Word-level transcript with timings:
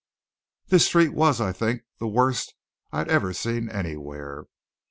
The 0.69 0.79
street 0.79 1.13
was, 1.13 1.39
I 1.39 1.51
think, 1.51 1.83
the 1.99 2.07
worst 2.07 2.55
I 2.91 2.97
have 2.97 3.09
ever 3.09 3.33
seen 3.33 3.69
anywhere. 3.69 4.45